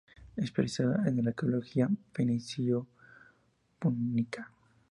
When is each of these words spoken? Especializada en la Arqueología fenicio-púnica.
Especializada 0.35 1.07
en 1.07 1.23
la 1.23 1.29
Arqueología 1.29 1.87
fenicio-púnica. 2.11 4.51